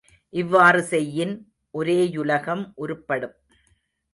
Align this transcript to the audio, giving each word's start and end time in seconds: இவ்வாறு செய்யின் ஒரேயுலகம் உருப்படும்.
இவ்வாறு 0.33 0.81
செய்யின் 0.83 1.33
ஒரேயுலகம் 1.73 2.63
உருப்படும். 2.77 3.35